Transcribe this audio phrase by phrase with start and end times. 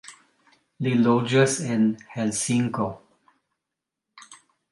[0.85, 1.83] Li loĝas en
[2.15, 2.87] Helsinko.